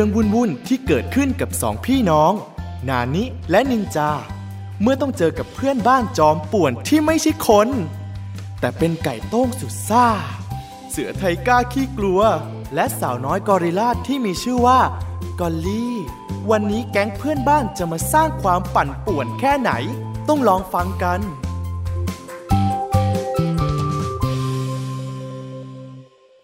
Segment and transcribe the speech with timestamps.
[0.00, 2.32] เรื่องวุ่นๆที่เกิดขึ้นกับสองพี่น้อง
[2.88, 4.10] นานิและนินจา
[4.82, 7.68] เมื่อต้องเจอกับเพื่อนบ้านจอมป่วนที่ไม่ใช่คน
[8.60, 10.06] แต่เป็นไก่โต้งสุดซ่า
[10.90, 12.20] เสือไทก้าขี้กลัว
[12.74, 14.80] และสาวน้อยกอริลลาที่มีชื่อว่า
[15.40, 15.94] กอลลี่
[16.50, 19.72] วันนี้แก๊งเพื่อนบ้านจะมาสร้างความปั่นป่วนแค่ไหน
[20.28, 21.20] ต้องลองฟังกัน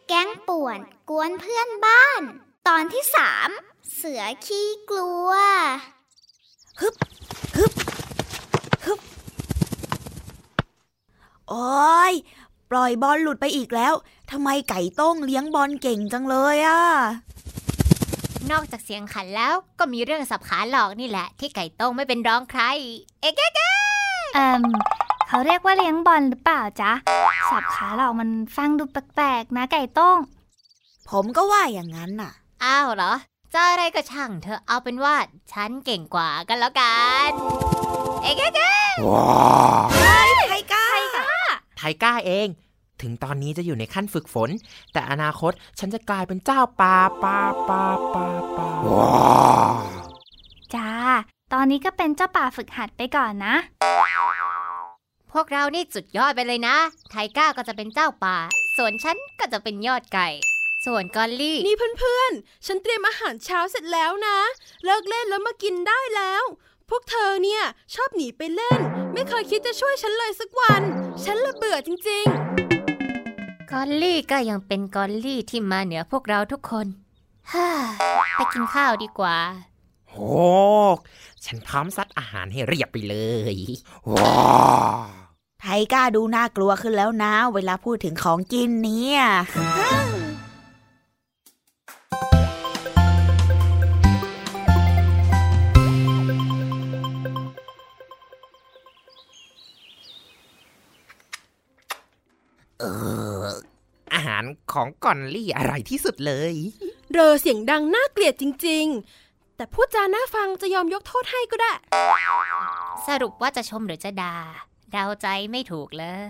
[0.08, 0.78] แก๊งป่วน
[1.10, 2.22] กวนเพื่อนบ้าน
[2.68, 3.48] ตอนที่สาม
[3.96, 5.30] เสือขี้กลัว
[6.80, 6.94] ฮึบ
[7.56, 7.72] ฮึบ
[8.84, 9.00] ฮึบ
[11.48, 12.14] โอ้ย
[12.70, 13.94] ปล่อยบอลหลุดไปอีกแล้ว
[14.30, 16.80] ทำไมไก่ต้งเลี้ยงบอลเก่งจังเลยอะ
[18.50, 22.62] นอกจากเสียงขันแล้วก็มีเรื่องสับขาหลอกนี่แหละ ที่ไก่ต้งไม่เป็นร้องใคร
[23.20, 23.72] เอ๊ะแกะแกะ
[24.34, 24.62] เอ่ม
[25.28, 26.92] เขาเรียกว่าเลี้ยงบอลหรือเปล่าจ๊ะ
[27.50, 30.18] สับขาหลอกมันฟังดูแปลกๆนะไก่โต้ง
[31.10, 32.32] ผมก็ว่าอย่างนั้นน่ะ
[32.64, 33.12] อ้าวเหรอ
[33.54, 35.14] จะอะไรก็ช่างเธอะเอาเป็นว่า
[35.52, 36.96] ฉันเก่งกว่ากันแล้วกั
[37.28, 37.30] น
[38.22, 38.72] เอ๊ะแกะแกะ
[40.48, 40.86] ไทก้า
[41.78, 42.48] ไทก้าเอง
[43.02, 44.50] ถึงตอนนี้จะอยู่ในขั้นฝึกฝน
[44.92, 47.82] แต่อนาคตฉันจะกลายเป็นเจ้าป่าป่าป่า
[48.14, 48.68] ป่าป่า
[50.74, 50.90] จ้า
[51.52, 53.54] ตอนนี้ก็เป็นเจ้าป่าฝึกหัดไปก่อนนะ
[55.32, 56.76] พวกเรานี่สุดยอดไปเลยนะ
[57.10, 58.36] ไทก้าก็จะเป็นเจ้าป่า
[58.76, 60.28] ส่วนฉันก็จะเป็นยอดไก่
[60.86, 64.38] ส่วนกอลลี่ นี่เพื่อนๆ ฉันเตรียมอาหารเช้าเสร็จแล้วนะ
[64.84, 66.42] เลิกเล่นแล้วมากินได้แล้ว
[66.88, 67.62] พวกเธอเนี่ย
[67.94, 68.80] ชอบหนีไปเล่น
[69.12, 70.82] ไม่เคยคิดจะช่วยฉันเลยสักวัน
[71.24, 72.26] ฉันละเบื่อจริง
[73.70, 76.86] กอลลี่ก็ยังเป็นกอลลี่ที่มาเหนือพวกเราทุกคน
[77.52, 77.68] ฮ่า
[78.34, 79.36] ไปกินข้าวดีกว่า
[80.10, 80.16] โห
[81.44, 83.16] ฉันพร้อมซัดอาหารให้เรียบไปเล
[83.54, 83.56] ย
[85.60, 89.22] ไทก้าดูน่ากลัวขึ้นแล้วนะ เวลาพูดถึงของกินเนี่ย
[102.80, 102.84] เอ
[103.42, 103.44] อ
[104.14, 108.86] อาหารของก่อนลี่อร่อยที่สุดเลยๆเรอเสียงดังน่าเกลียดจริง
[109.22, 111.72] ๆ แต่พูดจาน่าฟังจะยอมยกโทษให้ก็ได้
[113.08, 114.36] สรุปว่าจะชมหรือจะด่า
[114.92, 116.28] เดาใจไม่ถูกเลย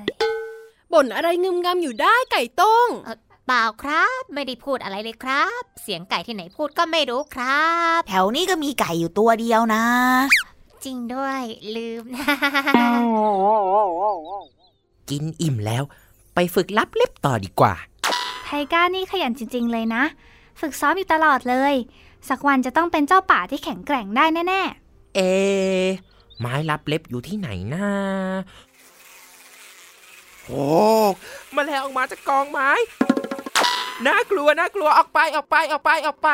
[0.92, 2.88] บ่นอะไรงึมงำอยู่ได้ไก่ต้ง
[3.46, 7.66] เปล่าครับ ไม่ได้พูดอะไรเลยครับ เสียงไก่ที่ไหนพูดก็ไม่รู้ครั
[7.98, 9.84] บ แถวนี้ก็มีไก่อยู่ตัวเดียวนะ
[10.84, 11.42] จริงด้วย
[11.76, 12.26] ลืมนะ
[15.10, 15.82] กินอิ่มแล้ว
[16.36, 17.74] ไปฝึกลับเล็บต่อดีกว่า
[18.44, 20.02] ไทก้านี่ขยันจริง ๆ เลยนะ
[20.60, 21.74] ฝึกซ้อมอยู่ตลอดเลย
[22.28, 24.62] สักวันจะต้องเป็นเจ้าป่าที่แข็งแกร่งได้แน่
[25.14, 25.86] เอะ
[26.38, 27.86] ไม้ลับเล็บอยู่ที่ไหนนะ
[30.44, 30.66] โอ้
[31.54, 32.70] มาแล้วออกมาจากกองไม้
[34.06, 36.28] น่ากลัวน่ากลัวออกไปออกไปออกไปออกไป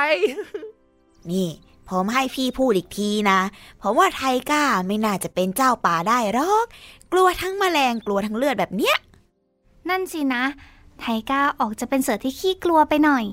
[1.31, 1.49] นี่
[1.89, 3.41] ผมให้พี่พูดอีกทีนะ
[3.81, 6.67] ผมว่าไทก้าไม่น่าจะเป็นเจ้าป่าได้หรอก
[7.13, 9.12] กลัวทั้งแมลงกลัวทั้งเลือดแบบเนี้ยๆ
[9.89, 10.45] นั่นสินะ
[10.99, 13.25] ไทก้าออกจะเป็นเสือที่ขี้กลัวไปหน่อย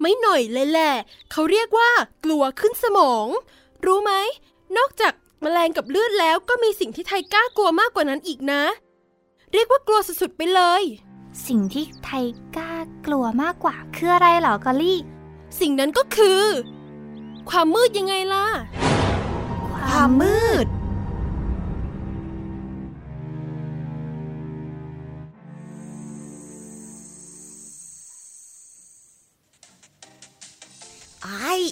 [0.00, 0.92] ไม่หน่อยเลยแหละ
[1.30, 1.90] เขาเรียกว่า
[2.24, 3.26] กลัวขึ้นสมอง
[3.84, 4.12] รู้ไหม
[4.76, 8.62] นอกจากแมลงกับเลือดแล้วก็มีสิ่งที่ไทก้ากลัวมากกว่านั้นอีกนะ
[9.52, 10.82] เรียกว่ากลัวสุดๆไปเลย
[11.46, 12.10] สิ่งที่ไท
[12.56, 12.72] ก้า
[13.06, 14.98] กลัวมากกว่าคืออะไรเหรอกอลลี่
[15.60, 16.42] สิ่งนั้นก็คือ
[17.50, 18.46] ความมืดยังไงล่ะ
[19.86, 20.66] ความมืด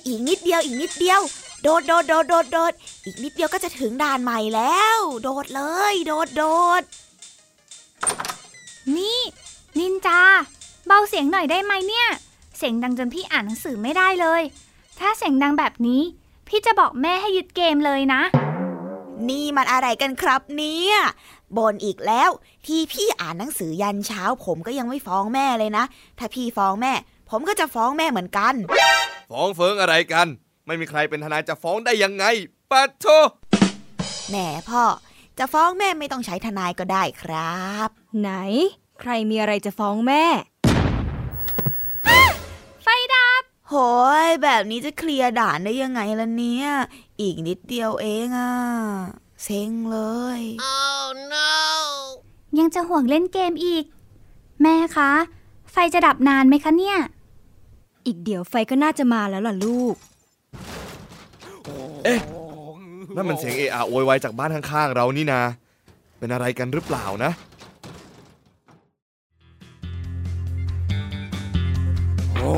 [0.06, 1.20] อีกนิดเดียวอีกนิดเดียว
[1.62, 2.72] โดดโดดโดดโดดโดด
[3.04, 5.62] อีกนิดเดียวก็จะถึงด่านใหม่แล้ว โดดเล
[5.92, 6.42] ย โดดโด
[6.80, 6.82] ด
[8.96, 9.20] นี่
[9.78, 10.20] นินจา
[10.86, 12.08] เบาเสียงหน่อยได้ไหมเนี่ย
[12.56, 14.42] เสียงดังจนพี่อ่านหนังสือไม่ได้เลย
[14.98, 16.02] ถ้าเสียงดังแบบนี้
[16.48, 18.22] พี่จะบอกแม่ให้หยุดเกมเลยนะ
[19.28, 20.96] นี่มันอะไรกันครับเนี่ย
[21.56, 22.30] บนอีกแล้ว
[22.66, 25.84] ที่พี่อ่านหนังสือยันเช้า ผมก็ยังไม่ฟ้องแม่เลยนะ
[26.18, 26.92] ถ้าพี่ฟ้องแม่
[27.30, 28.54] ผมก็จะฟ้องแม่เหมือนกัน
[29.30, 30.26] ฟ้องเฟิงอะไรกัน
[30.66, 32.24] ไม่มีใครเป็นทนายจะฟ้องได้ยังไง
[32.70, 33.06] ปัดโท
[34.28, 34.36] แหม
[34.68, 34.84] พ่อ
[35.38, 37.88] จะฟ้องแม่ไม่ต้องใช้ทนายก็ได้ครับ
[38.20, 38.30] ไหน
[39.00, 40.24] ใครมีอะไรจะฟ้องแม่
[42.82, 43.74] ไฟดับ โห
[44.26, 46.68] ยแบบนี้จะเคลียร์ด่านได้ยังไงล่ะเนี่ย
[47.20, 48.52] อีกนิดเดียวเองอะ
[49.42, 49.98] เซ็งเล
[50.38, 50.40] ย
[52.58, 53.84] ยังจะห่วงเล่นเกมอีก
[54.62, 55.12] แม่คะ
[55.72, 56.98] ไฟจะดับนานไหมคะเนี่ย
[58.06, 59.94] อีกเดี๋ยวไฟก็น่าจะมาแล้วล่ะลูก
[62.04, 62.20] เอ๊ะ
[63.16, 65.40] นั่นมันเสียงเอะอะโวยวายจากบ้านข้างๆเรานี่นา
[66.18, 67.30] เป็นอะไรกันหรือเปล่านะ
[72.36, 72.52] โอ้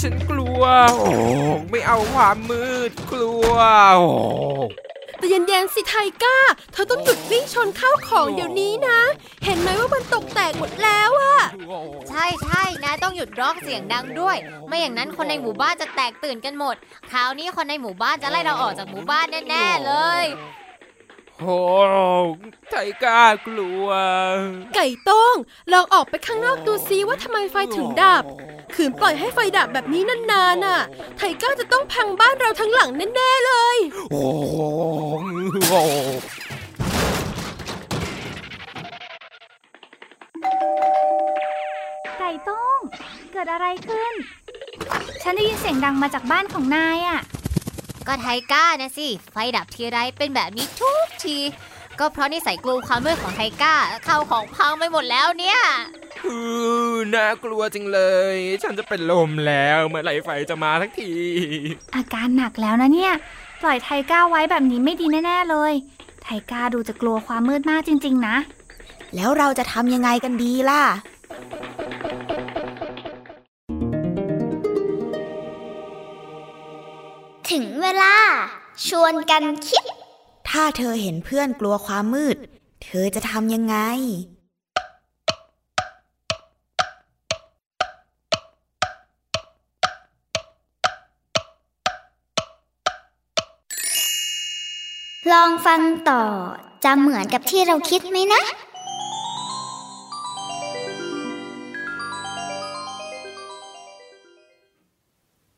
[0.00, 0.62] ฉันกลัว
[0.96, 1.12] โอ้
[1.70, 3.52] ไม่เอาความมืดกลัว
[3.96, 4.10] โอ้
[5.20, 6.36] แต่เย็นๆสิไทก้า
[6.72, 9.00] เธอต้องหยุดวิ่งชนข้าวของเดี๋ยวนี้นะ
[9.44, 11.38] เห็นไหมว่ามันตกแตกหมดแล้วอะ
[12.08, 14.36] ใช่ใช่นายต้องหยุดร้องเสียงดังด้วย
[14.68, 16.76] ไม่อย่างนั้นคนในหมู่บ้านจะแตกตื่นกันหมด
[17.10, 20.24] คราวนี้คนในหมู่บ้านจะไล่เราออกจากหมู่บ้านแน่ๆเลย
[21.40, 21.48] โห
[22.70, 23.86] ไทก้ากลัว
[24.74, 25.34] ไก่ต้ง
[25.72, 28.24] ลองออกไปข้างนอกดูซิว่าทำไมไฟถึงดับ
[28.74, 30.80] ขืนปล่อยให้ไฟดับแบบนี้นานๆน่ะ
[31.16, 33.78] ไทก้าจะต้องพังบ้านเราทั้งหลังแน่ๆเลย
[34.10, 34.56] โอ้โห
[42.18, 42.80] ไก่ต้ง
[43.32, 44.12] เกิดอะไรขึ้น
[45.22, 47.20] ฉันได้ยินเสียงดังมาจากบ้านของนายอะ
[48.12, 51.38] ก็ไทก้านะสิ ไฟดับทีไรเป็นแบบนี้ทุกที
[51.98, 53.74] ก็เพราะนิสัยกลัวความมืดของไทก้า
[54.04, 55.58] เข้าของพังไปหมดแล้วเนี่ย
[56.24, 56.36] อื
[56.92, 58.00] อน่ากลัวจริงเล
[58.34, 61.12] ย ฉันจะเป็นลมแล้วเมื่อไหร่ไฟจะมาทักที
[61.94, 63.12] อาการหนักแล้วนะเนี่ย
[63.62, 65.72] ปล่อยไทก้าไว้แบบนี้ไม่ดีแน่ๆเลย
[66.22, 68.36] ไทก้าดูจะกลัวความมืดมากจริง ๆ นะ
[69.14, 70.82] แล้วเราจะทำยังไงกันดีล่ะ
[77.52, 78.14] ถึงเวลา
[78.88, 79.84] ชวนกันคิด
[80.48, 82.36] ถ้าเธอเห็นเพื่อนกลัวความมืด
[82.84, 83.76] เธอจะทำยังไง
[95.32, 95.80] ลองฟัง
[96.10, 96.24] ต่อ
[96.84, 98.42] จะเหมือนกับที่เราคิดไหมนะ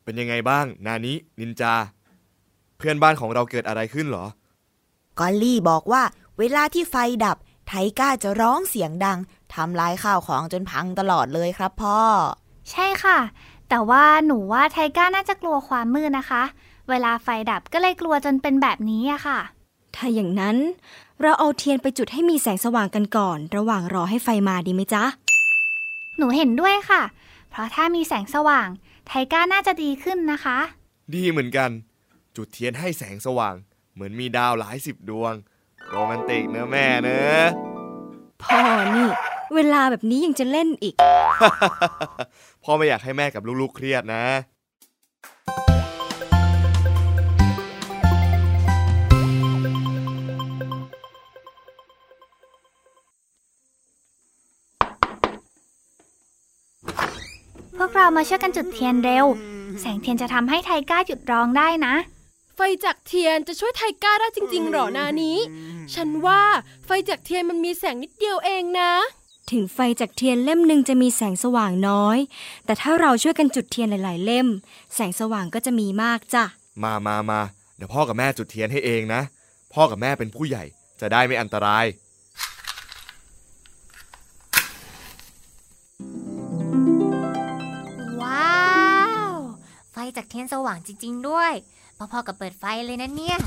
[0.03, 1.73] เป็นยังไงบ้าง นานินินจา
[2.77, 4.25] เพื่อนบ้านของเราเกิดอะไรขึ้นเหรอ
[5.19, 6.03] กอลลี่บอกว่า
[6.39, 6.95] เวลาที่ไฟ
[7.25, 9.19] ดับ ไทก้าจะร้องเสียงดัง
[9.53, 11.97] ทำลายข้าวของจนพังตลอดเลยครับพ่อ
[12.71, 13.19] ใช่ค่ะ
[13.69, 16.43] แต่ว่าหนูว่าไทก้าน่าจะกลัวความมืดนะคะ
[16.89, 19.39] เวลาไฟดับก็เลยกลัวจนเป็นแบบนี้อะค่ะ
[19.95, 20.57] ถ้าอย่างนั้น
[21.21, 25.03] เราเอาเทียนไปจุดให้มีแสงสว่างกันก่อน ระหว่างรอให้ไฟมาดีไหมจ๊ะ
[26.17, 27.01] หนูเห็นด้วยค่ะ
[27.49, 28.67] เพราะถ้ามีแสงสว่าง
[29.07, 30.59] ไทก้าน่าจะดีขึ้นนะคะ
[31.15, 31.69] ดีเหมือนกัน
[32.35, 33.55] จุดเทียนให้แสงสว่าง
[33.93, 35.33] เหมือนมีดาวหลายสิบดวง
[35.89, 37.45] โรแมนติกเนอะแม่เนอะ
[38.43, 38.61] พ่อ
[38.95, 39.07] นี่
[39.55, 40.95] เวลาแบบนี้ยังจะเล่นอีก
[42.63, 44.23] พ่อไม่อยากให้แม่กับลูกๆเครียดนะ
[57.95, 59.25] เรามาช่วยกันจุดเทียนเร็ว
[59.79, 61.95] แสงเทียนจะทำให้ไทก้าหยุดร้องได้นะ
[62.55, 65.37] ไฟจากเทียนจะช่วยไทก้าได้จริง ๆ หรอนานี้
[65.93, 66.41] ฉันว่า
[66.85, 68.91] ไฟจากเทียนมันมีแสงนิดเดียวเองนะ
[69.51, 72.17] ถึงไฟจากเทียนเล่มหนึ่งจะมีแสงสว่างน้อย
[72.65, 74.47] แต่ถ้าเราช่วยกันจุดเทียนหลาย ๆ เล่ม
[74.95, 76.43] แสงสว่างก็จะมีมากจ้ะ
[76.83, 77.39] มามามา
[77.77, 79.21] เดี๋ยวพ่อกับแม่จุดเทียนให้เองนะ
[79.73, 80.63] พ่อกับแม่เป็นผู้ใหญ่
[81.01, 81.85] จะได้ไม่อันตราย
[90.17, 91.53] จากเทียนสว่างจริง ๆ ด้วย
[91.97, 93.37] พอๆกับเปิดไฟเลยนะเนี่ย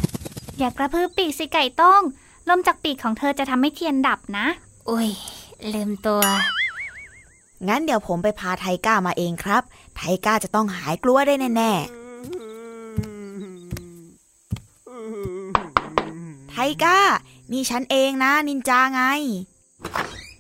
[0.59, 2.03] อย่ากระพือปีกสิไก่ต้ง
[2.49, 4.47] ลมจากปีกของเธอจะทำให้เทียนดับนะ
[4.89, 5.09] อุ้ย
[5.73, 6.23] ลืมตัว
[7.69, 9.63] งั้นเดี๋ยวผมไปพาไทก้ามาเองครับ
[9.97, 12.07] ไทก้าจะต้องหายกลัวได้แน่ๆ
[16.51, 16.99] ไทก้า
[17.53, 19.03] นี่ฉันเองนะนินจาไง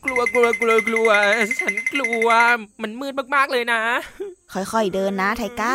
[0.04, 1.10] กลัวกลัวกลัวกลัว
[1.60, 2.28] ฉันกลัว
[2.82, 3.80] มันมืดมากๆเลยนะ
[4.52, 5.74] ค่อยๆเดินนะไทก้า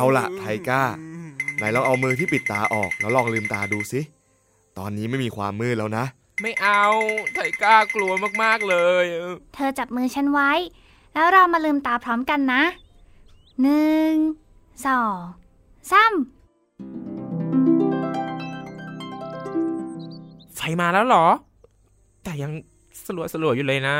[0.00, 0.82] เอาล่ะไทก้า
[1.56, 4.00] ไหนลองเอามือที่ปิดตาออกแล้วลองลืมตาดูสิ
[4.78, 6.04] ตอนนี้ไม่มีความมืดแล้วนะ
[6.42, 6.84] ไม่เอา
[7.34, 8.12] ไทก้ากลัว
[8.42, 9.04] มากๆเลย
[9.54, 10.50] เธอจับมือฉันไว้
[11.14, 12.62] แล้วเรามาลืมตาพร้อมกันนะ
[13.62, 14.12] หนึ่ง
[14.86, 15.18] สอง
[15.90, 16.12] สาม
[20.56, 21.26] ไฟมาแล้วเหรอ
[22.24, 22.52] แต่ยัง
[23.04, 23.96] สลัวสลัวๆอยู่เลยนะ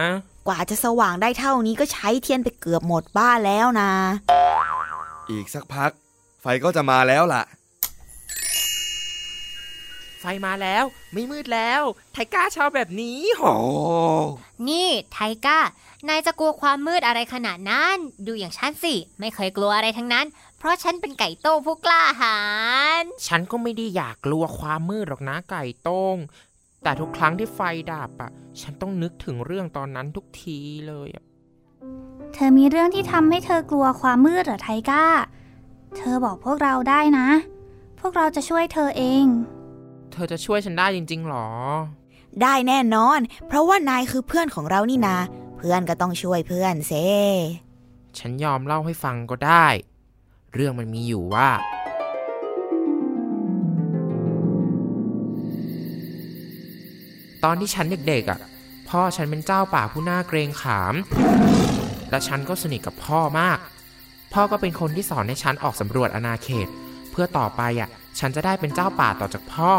[0.46, 3.90] กว่าจะสว่างได้เท่านี้ก็ใช้เทียนไปเกือบหมดบ้านแล้วนะ
[5.30, 5.90] อีกสักพัก
[6.40, 7.42] ไฟก็จะมาแล้วล่ะ
[10.20, 11.82] ไฟมาแล้วไม่มืดแล้ว
[12.12, 13.42] ไทก้าชอบแบบนี้โห
[14.68, 15.58] นี่ไทก้า
[16.08, 20.26] นายจะกลัวความมืดอะไรขนาดนั้น ดูอย่างฉันสิ ไม่เคยกลัวอะไรทั้งนั้น
[20.58, 22.38] เพราะฉันเป็นไก่โต้งผู้กล้าหา
[23.02, 26.16] ญฉันก็ไม่ได้อยากกลัวความมืดหรอกนะไก่โต้ง
[26.82, 27.60] แต่ทุกครั้งที่ไฟ
[27.92, 28.30] ดับอะ
[28.60, 30.58] ฉันต้องนึกถึงเรื่องตอนนั้นทุกที
[30.88, 31.24] เลยอะ
[32.32, 35.06] เธอมีเรื่องที่ทำให้เธอกลัวความมืดเหรอไทก้า
[35.96, 37.28] เธอบอกพวกเราได้นะ
[38.00, 39.24] พวกเราจะช่วยเธอเอง
[40.12, 41.48] เธอจะช่วยฉันได้จริงๆหรอ
[42.42, 45.16] ได้แน่นอน เพราะว่านายคือเพื่อนของเรานี่นา
[45.56, 46.92] เพื่อนก็ต้องช่วยเพื่อนเซ
[48.18, 49.66] ฉันยอมเล่าให้ฟังก็ได้
[50.54, 51.48] เรื่องมันมีอยู่ว่า
[57.44, 58.40] ตอนที่ฉันเด็กๆอะ
[58.88, 60.94] พ่อฉันเป็นเจ้าป่าผู้น่าเกรงขาม
[62.10, 63.58] และฉันก็สนิทกับพ่อมาก
[64.32, 66.68] พ่อก็เป็นคนที่สอนให้ฉันออกสำรวจอาณาเขต
[67.10, 67.88] เพื่อต่อไปอะ
[68.18, 69.72] ฉันจะได้เป็นเจ้าป่าต่อจากพ่อ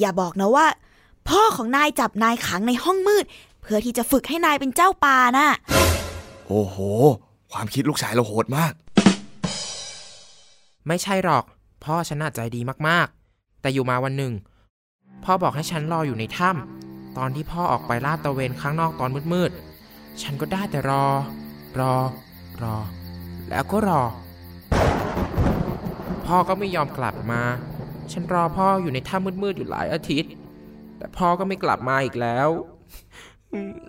[0.00, 0.66] อย่าบอกนะว่า
[1.28, 3.24] พ่อของนายจับนายขังในห้องมืด
[3.62, 5.48] เพื่อที่จะฝึกให้นายเป็นเจ้าป่าน่ะ
[6.46, 6.76] โอ้โห
[7.52, 8.72] ความคิดลูกชายเราโหดมาก
[10.88, 11.44] ไม่ใช่หรอก
[11.84, 14.32] พ่อฉันน่าใจดีมากๆ แต่อยู่มาวันหนึ่ง
[15.24, 19.73] พ่อบอกให้ฉันรออยู่ในถ้ำตอนที่พ่อออกไปลาดตระเวนข้างนอกตอนมืดๆ
[20.22, 21.04] ฉันก็ได้แต่รอ
[21.80, 21.94] รอ
[22.62, 22.76] รอ
[23.48, 24.02] แล้วก็รอ
[26.26, 27.42] พ่อก็ไม่ยอมกลับมา
[28.12, 30.32] ฉันรอพ่ออยู่ในถ้ำมืดๆอยู่หลายอาทิตย์
[30.98, 32.48] แต่พ่อก็ไม่กลับมาอีกแล้ว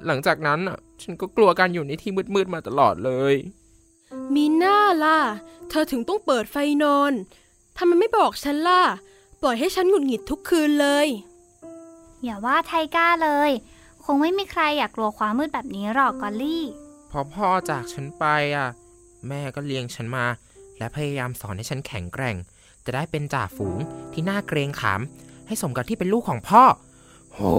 [0.06, 3.36] หลังจากนั้นอะฉันก็กลัวการอยู่ในที่มืดๆมาตลอดเลย
[4.36, 5.20] มีหน้าล่ะ
[5.70, 7.14] เธอถึงต้องเปิดไฟนอน
[7.78, 8.82] ทำไมไม่บอกฉันล่ะ
[9.42, 11.08] ปล่อยให้ฉันหงุดหงิดทุกคืนเลย
[12.24, 13.52] อย่าว่าไทก้าเลย
[14.06, 16.64] คงไม่มีใครอยากกลัวความมืดแบบนี้หรอกกอลลี่
[17.12, 18.68] พอพ่อจากฉันไปอะ
[19.28, 20.26] แม่ก็เลี้ยงฉันมา
[20.78, 22.36] และพยายามสอนให้ฉันแข็งแกร่ง
[22.86, 23.78] จะได้เป็นจ่าฝูง
[24.14, 25.02] ที่น่าเกรงขาม
[25.48, 26.64] ให้สมกับที่เป็นลูกของพ่อ
[27.34, 27.52] โอ้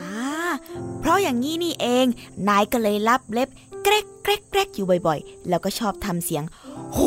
[0.00, 0.18] อ่า
[1.00, 2.06] เพราะอย่างนี้นี่เอง
[2.48, 3.48] นายก็เลยรับเล็บ
[3.82, 6.44] เกรกเกรกเกรกอยู่บ่อยๆ แล้วก็ชอบทำเสียง
[6.92, 6.98] โห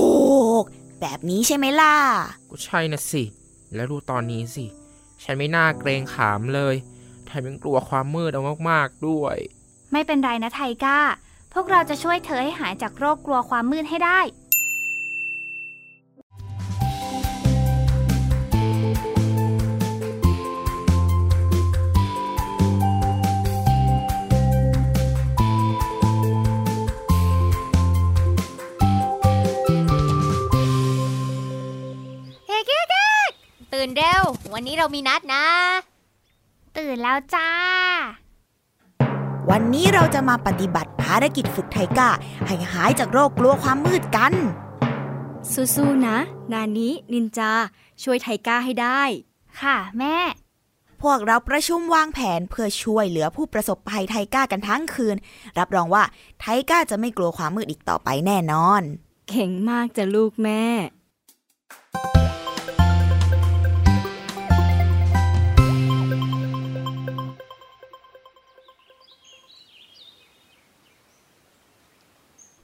[0.64, 0.66] ก
[1.02, 1.96] แบบนี้ใช่ไหมล่ะ
[2.50, 3.24] ก็ใช่นะสิ
[3.76, 4.66] แล้วดูตอนนี้สิ
[5.24, 6.76] ฉันไม่น่าเกรงขามเลย
[7.30, 9.38] แถมยังกลัวความมืดเอามากๆด้วย
[9.92, 11.00] ไม่เป็นไรนะไทก้า
[11.54, 14.20] พวกเราจะช่วยเธอให้หายจากโรคกลัวความมืดให้ได้
[32.48, 32.94] เฮ้เก๊ก
[33.74, 35.46] ตื่นเร็ว วันนี้เรามีนัดนะ
[36.80, 37.50] ตื่นแล้วจ้า
[39.50, 42.10] วันนี้เราจะมาปฏิบัติภารกิจฝึกไทก้า
[42.48, 44.34] ให้หายจากโรคกลัวความมืดกัน
[45.76, 46.18] สู้ๆนะ
[46.54, 47.52] นานินินจา
[48.04, 49.02] ช่วยไทก้าให้ได้
[49.62, 50.18] ค่ะแม่
[51.02, 55.16] พวกเราประชุมวางแผนเพื่อช่วยเหลือผู้ประสบภัยไทก้ากันทั้งคืน
[55.58, 56.04] รับรองว่า
[56.40, 58.82] ไทก้าจะไม่กลัวความมืดอีกต่อไปแน่นอน
[59.30, 60.64] เก่งมากจ้ะลูกแม่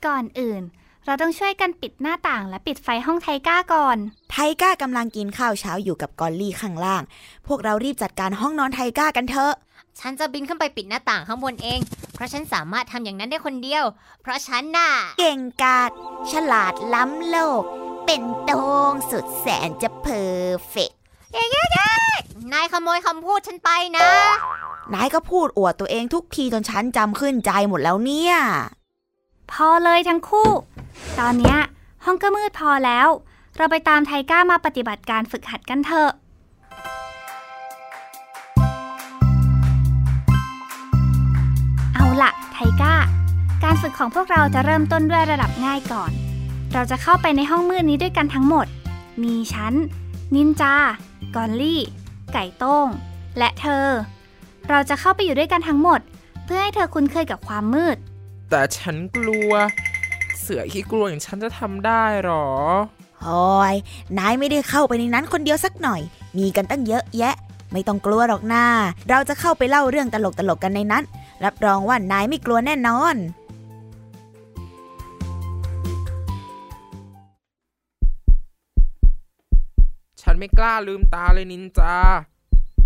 [0.05, 0.63] ก่อนอื่น
[1.05, 3.97] เราต้องช่วยกันปิดหน้าต่างและปิดไฟห้องไทก้าก่อน
[4.31, 7.03] ไทก้ากำลังกินข้าวเช้าอยู่กับกอลลี่ข้างล่าง
[7.47, 9.53] พวกเรารีบจัดการห้องนอนไทก้ากันเถอะ
[9.99, 11.79] ฉันจะบินขึ้นไปปิดหน้าต่างข้างบนเอง
[12.13, 13.83] เพราะฉันสามารถทำอย่างนั้นได้คนเดียว
[14.21, 15.91] เพราะฉันน่ะ เก่งกาจ
[16.31, 17.63] ฉลาดล้ำโลก
[18.05, 18.51] เป็นโต
[18.91, 20.91] งสุดแสนจะเพอร์เฟก
[22.53, 24.07] นายขโมยคำพูดฉันไปนะ
[24.93, 28.35] นายก็พูดอวดตัวเองทุกทีจนฉันจำขึ้นใจหมดแล้วเนี่ย
[29.51, 30.49] พอเลยทั้งคู่
[31.19, 31.57] ตอนเนี้ย
[32.05, 33.07] ห้องก็มืดพอแล้ว
[33.57, 36.11] เราไปตามไทก้ามาปฏิบัติการฝึกหัดกันเถอะ
[41.93, 42.93] เอาละไทก้า
[43.63, 46.11] การฝึกของพวกเราจะเริ่มต้นด้วยระดับง่ายก่อน
[46.73, 48.67] เราจะเข้าไปในห้องมืดนี้ด้วยกันทั้งหมด
[49.23, 49.73] มีฉัน
[50.35, 50.75] นินจา
[51.35, 51.81] กอลลี่
[52.33, 52.87] ไก่ต้ง
[53.37, 53.85] และเธอ
[54.69, 55.99] เราจะเข้าไปอยู่ด้วยกันทั้งหมด
[56.45, 57.97] เพื่อให้เธอคุ้นเคยกับความมืด
[58.49, 59.51] แต่ฉันกลัว
[60.39, 62.47] เสือขี้กลัวอย่างฉันจะทำได้หรอ
[63.23, 63.75] โอ้ย
[64.17, 66.01] นายไม่ได้เข้าไปในนั้นคนเดียวสักหน่อย
[66.37, 67.35] มีกันตั้งเยอะแยะ
[67.71, 68.65] ไม่ต้องกลัวหรอกนา
[69.09, 71.03] เราจะเข้าไปเล่าเรื่องตลกๆกกันในนั้น
[71.45, 73.15] รับรองว่านายไม่กลัวแน่นอน
[80.21, 81.95] ฉันไม่กล้าลืมตาเลยนินจา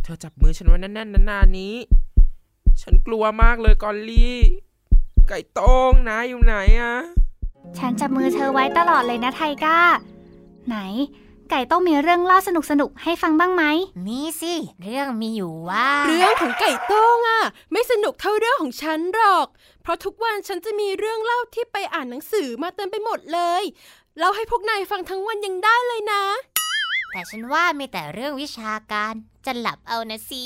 [0.04, 1.76] เธอจับมือฉันไว้แน่นๆนานๆนี้
[2.82, 4.40] ฉันกลัวมากเลยกอลลี่
[5.30, 6.94] ไก่โต้งนะอยู่ไหนอะ
[7.78, 9.80] ฉันจับมือเธอไว้ตลอดเลยนะไทก้า
[10.68, 10.78] ไหน
[11.50, 12.50] ไก่ต้องมีเรื่องเล่าส
[12.82, 13.64] นุกๆให้ฟังบ้างไหม
[14.08, 19.48] มีสิ เรื่องมีอยู่ว่า เรื่องของไก่โต้งอะไม่สนุกเท่าเรื่องของฉันหรอก
[19.82, 23.64] เพราะทุกวันฉันจะมีเรื่องเล่าที่ไปอ่านหนังสือมาเต็มไปหมดเลย
[24.18, 26.24] เล่าให้พวกนายฟังทั้งวันยังได้เลยนะ
[27.12, 29.14] แต่ฉันว่ามีแต่เรื่องวิชาการ
[29.46, 30.44] จะหลับเอานะสิ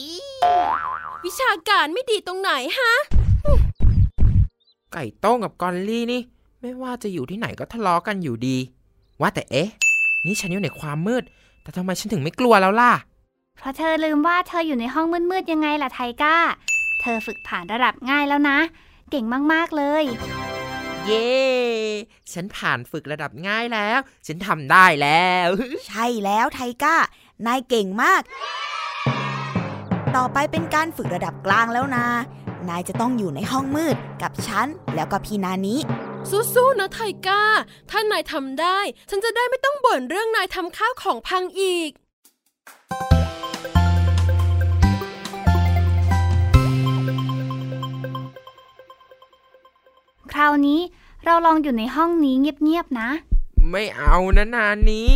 [1.26, 2.94] วิชาการไม่ดีตรงไหนฮะ
[4.94, 6.22] ไก่โต้งกับกอลลี่นี่
[6.62, 8.58] ไม่ว่าจะอยู่ที่ไหนก็ทะเลาะกันอยู่ดี
[9.22, 9.70] ว่าแต่เอ๊ะ
[10.26, 11.24] นี่ฉันอยู่ในความมืด
[11.62, 12.94] แต่ทำไมฉันถึงไม่กลัวแล้วล่ะ
[13.60, 16.38] เพราะเธอลืมว่าเธออยู่ในห้องมืดๆยังไงล่ะไทก้า
[17.02, 18.58] เธอฝึกผ่านระดับง่ายแล้วนะ
[19.10, 20.24] เก่งมากๆเลยฮ
[21.06, 21.30] เย้
[22.34, 25.50] ฉันผ่านฝึกระดับง่ายแล้ว ฉันทำได้แล้ว
[25.88, 26.96] ใช่แล้วไทก้า
[27.46, 28.22] นายเก่งมาก
[30.16, 32.06] ต่อไปเป็นการฝึกระดับกลางแล้วนะ
[32.70, 35.76] นายจะต้องอยู่ในห้องมืดกับฉันแล้วก็พี่นานิ
[36.54, 37.44] สู้ๆนะไทก้า
[37.90, 38.80] ถ้านายทำได้
[39.10, 41.92] ฉันจะได้ไม่ต้องบ่นเรื่องนายทำข้าวของพังอีก
[50.34, 50.82] คราวนี้
[51.26, 53.10] เราลองอยู่ในห้องนี้เงียบๆนะ
[53.72, 55.10] ไม่เอานะนานนี้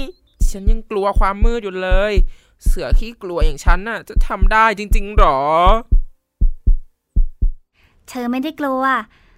[0.49, 2.13] ฉันยังกลัวความมืดอยู่เลย
[2.65, 5.39] เสือขี้กลัวอย่างฉันน่ะ จะทำได้จริงๆหรอ
[8.09, 8.83] เธอไม่ได้กลัว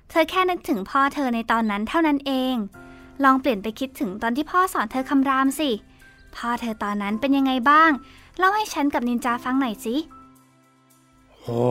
[0.10, 2.56] เธอแค่นึกถึงพ่อเธอในตอนนั้นเท่านั้นเอง
[3.24, 5.70] ลองเปลี่ยนไปคิดถึงตอนที่พ่อสอนเธอคำรามสิ
[6.36, 7.92] พ่อเธอตอนนั้นเป็นยังไงบ้าง
[8.38, 9.96] เล่าให้ฉันกับนินจาฟังหน่อยสิ
[11.42, 11.62] โอ้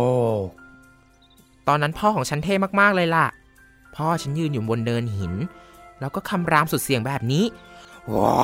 [1.68, 3.26] ตอนนั้นพ่อของฉันเท่มากๆเลยล่ะ
[3.96, 5.34] พ่อฉันยืนอยู่บนเนินหิน
[6.00, 7.44] แล้วก็คำรามสุดเสียงแบบนี้
[8.14, 8.38] ว้า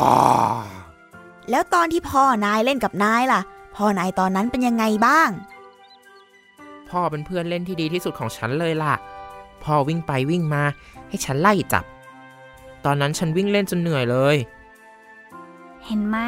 [1.50, 3.40] แล้วตอนที่พ่อนายเล่นกับนายล่ะ
[3.76, 5.28] พ่อนายตอนนั้นเป็นยังไงบ้าง
[6.90, 8.94] พ่อเป็นเพื่อนเล่นที่ดีที่สุดของฉันเลยล่ะ
[9.64, 10.62] พ่อวิ่งไปวิ่งมา
[11.08, 11.84] ให้ฉันไล่จับ
[12.84, 14.36] ตอนนั้นฉันวิ่งเล่นจนเหนื่อยเลย
[15.84, 16.18] เห็นไหม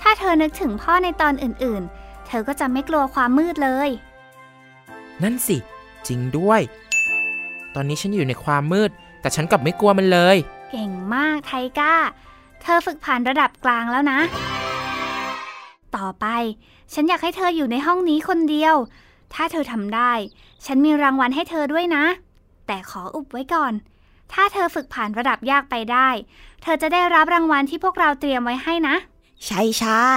[0.00, 3.88] ถ้าเธอนึกถึงพ่อในตอนอื่นๆ เธอก็จะไม่กลัวความมืดเลย
[5.22, 5.56] นั่นสิ
[6.06, 6.60] จริงด้วย
[7.74, 8.90] ตอนนี้ฉันอยู่ในความมืด
[9.20, 10.36] แต่ฉันกลับไม่กลัวมันเลย
[10.70, 11.94] เก่งมากไทก้า
[12.62, 14.18] เธอฝึกผ่านระดับกลางแล้วนะ
[15.96, 16.26] ต่อไป
[16.92, 18.74] ฉันอยากให้เธออยู่ในห้องนี้คนเดียว
[19.36, 20.12] ถ้าเธอทำได้
[20.66, 22.04] ฉันมีรางวัลให้เธอด้วยนะ
[22.66, 23.72] แต่ขออุบไว้ก่อน
[24.32, 26.08] ถ้าเธอฝึกผ่านระดับยากไปได้
[26.62, 28.96] เธอจะได้รับรางวัลที่พวกเราเตรียมไว้ให้นะ
[29.46, 30.08] ใช่ใช่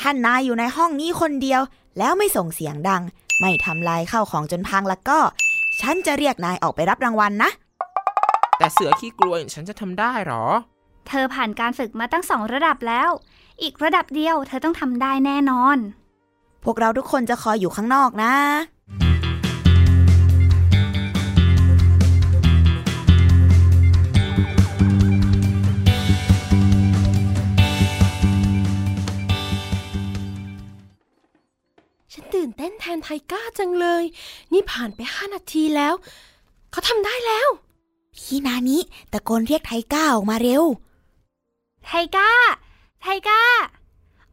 [0.00, 1.60] ท่านนายอยู่ในห้องนี้คนเดียว
[1.98, 3.02] แล้วไม่ส่งเสียงดัง
[3.40, 5.18] ไม่ทำลายข้าวของจนพังแล้วก็
[5.80, 7.50] ฉันจะเรียกนายออกไปรับรางวัลนะ
[8.58, 10.44] แต่เสือขี้กลัวอย่างฉันจะทำได้หรอ
[11.08, 13.10] เธอผ่านการฝึกมาตั้งสองระดับแล้ว
[13.62, 15.76] อีกระดับเดียวเธอต้องทำได้แน่นอน
[16.68, 18.34] พวกเราทุกคนจะคอยอยู่ข้างนอกนะ
[32.12, 34.04] ฉันตื่นเต้นแทนไทก้าจังเลย
[34.52, 35.94] นี่ผ่านไปห้านาทีแล้ว
[36.70, 37.48] เขาทำได้แล้ว
[38.16, 38.78] พี่นานิ
[39.12, 40.62] ตะโกนเรียกไทก้าออกมาเร็ว
[41.86, 42.30] ไทก้า
[43.02, 43.42] ไทก้า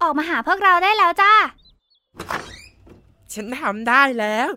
[0.02, 1.34] ออกมาหาพวกเราได้แล้วจ้า
[3.34, 4.50] ฉันทำได้แล้ว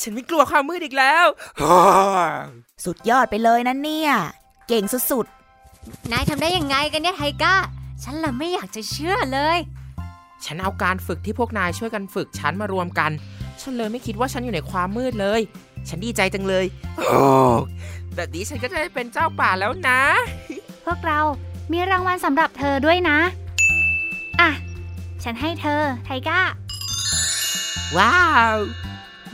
[0.00, 1.24] ฉันไม่กลัวความมืดอีกแล้ว
[2.84, 4.12] สุดยอดไปเลยนะเนี่ย
[4.68, 5.26] เก่งสุด
[6.12, 7.54] นายทำได้ยังไงกันเนี่ยไทก้า
[8.04, 9.58] ฉันละไม่อยากจะเชื่อเลย
[10.44, 13.10] ฉันเอาการฝึกที่พวกนายช่วยกันฝึกฉันมารวมกัน
[13.60, 15.40] ฉันเลยไม่คิดว่าฉันอยู่ในความมืดเลย
[15.88, 16.64] ฉันดีใจจังเลย
[17.08, 17.22] โอ้
[18.14, 20.00] แบบนี้ฉันก็จะได้เป็นเจ้าป่าแล้วนะ
[20.84, 21.20] พวกเรา
[21.72, 23.18] มีรางวัลสำหรับเธอด้วยนะ
[24.40, 24.50] อะ
[25.24, 26.40] ฉันให้เธอ ไทก้า
[27.96, 28.16] ว้า
[28.54, 28.56] ว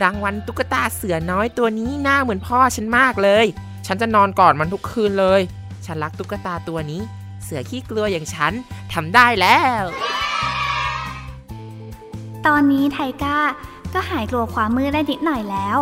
[0.02, 3.46] รางวัลตุ๊กตาเสือน้อยตัวนี้หน้าเหมือนพ่อฉันมากเลย
[3.86, 5.40] ฉันจะนอนกอดมันทุกคืนเลย
[5.86, 7.00] ฉันรักตุ๊กตาตัวนี้
[7.44, 8.52] เสือขี้กลัวอย่างฉัน
[8.92, 9.82] ทำได้แล้ว
[12.46, 13.38] ตอนนี้ไทก้า
[13.94, 15.78] ก็หายกลัวความมืดได้นิดหน่อยแล้ว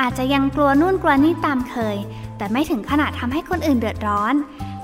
[0.00, 1.96] อาจจะยังกลัวนู่นกลัวนี่ตามเคย
[2.36, 4.34] แต่ไม่ถึงขนาดทำให้คนอื่นเดือดร้อน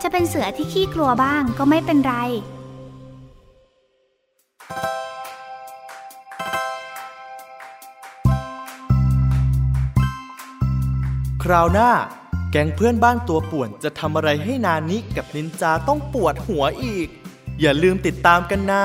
[0.03, 2.17] จะเป็นเสือที่ขี้กลัวบ้างก็ไม่เป็นไร
[11.53, 11.91] ราวหน้า
[12.51, 17.09] แก๊งเพื่อนบ้านตัวป่วนจะทำอะไรให้นานิกับนินจาต้องปวดหัวอีก
[17.61, 18.85] อย่าลืมติดตามกันนะ